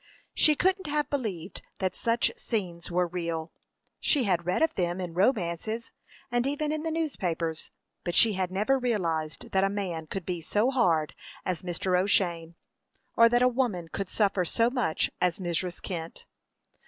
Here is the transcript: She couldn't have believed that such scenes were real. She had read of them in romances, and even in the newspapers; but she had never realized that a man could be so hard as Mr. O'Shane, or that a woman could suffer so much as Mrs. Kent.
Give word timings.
She 0.33 0.55
couldn't 0.55 0.87
have 0.87 1.11
believed 1.11 1.61
that 1.77 1.95
such 1.95 2.31
scenes 2.35 2.89
were 2.89 3.05
real. 3.05 3.51
She 3.99 4.23
had 4.23 4.47
read 4.47 4.63
of 4.63 4.73
them 4.73 4.99
in 4.99 5.13
romances, 5.13 5.91
and 6.31 6.47
even 6.47 6.71
in 6.71 6.81
the 6.81 6.89
newspapers; 6.89 7.69
but 8.03 8.15
she 8.15 8.33
had 8.33 8.49
never 8.49 8.79
realized 8.79 9.51
that 9.51 9.63
a 9.63 9.69
man 9.69 10.07
could 10.07 10.25
be 10.25 10.41
so 10.41 10.71
hard 10.71 11.13
as 11.45 11.61
Mr. 11.61 11.95
O'Shane, 11.95 12.55
or 13.15 13.29
that 13.29 13.43
a 13.43 13.47
woman 13.47 13.89
could 13.89 14.09
suffer 14.09 14.43
so 14.43 14.71
much 14.71 15.11
as 15.21 15.37
Mrs. 15.37 15.79
Kent. 15.83 16.25